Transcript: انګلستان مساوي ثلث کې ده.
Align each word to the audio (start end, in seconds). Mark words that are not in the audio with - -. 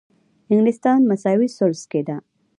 انګلستان 0.51 0.99
مساوي 1.09 1.47
ثلث 1.57 1.83
کې 1.91 2.01
ده. 2.07 2.17